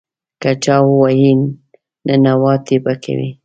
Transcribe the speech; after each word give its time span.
که 0.41 0.51
چا 0.63 0.75
ووهې، 0.87 1.31
ننواتې 2.07 2.77
به 2.83 2.93
کوې. 3.03 3.29